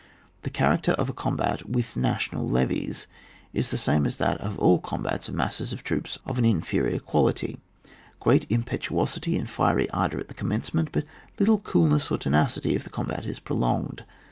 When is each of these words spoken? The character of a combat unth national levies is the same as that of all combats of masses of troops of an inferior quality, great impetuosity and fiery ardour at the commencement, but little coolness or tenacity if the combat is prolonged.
The 0.41 0.49
character 0.49 0.93
of 0.93 1.11
a 1.11 1.13
combat 1.13 1.59
unth 1.61 1.95
national 1.95 2.49
levies 2.49 3.05
is 3.53 3.69
the 3.69 3.77
same 3.77 4.07
as 4.07 4.17
that 4.17 4.41
of 4.41 4.57
all 4.57 4.79
combats 4.79 5.29
of 5.29 5.35
masses 5.35 5.71
of 5.71 5.83
troops 5.83 6.17
of 6.25 6.39
an 6.39 6.43
inferior 6.43 6.97
quality, 6.97 7.59
great 8.19 8.47
impetuosity 8.49 9.37
and 9.37 9.47
fiery 9.47 9.87
ardour 9.91 10.19
at 10.19 10.27
the 10.27 10.33
commencement, 10.33 10.89
but 10.91 11.05
little 11.37 11.59
coolness 11.59 12.09
or 12.09 12.17
tenacity 12.17 12.73
if 12.75 12.83
the 12.83 12.89
combat 12.89 13.27
is 13.27 13.37
prolonged. 13.39 14.03